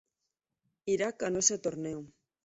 Irak 0.93 1.17
ganó 1.19 1.37
ese 1.37 1.59
torneo. 1.59 2.07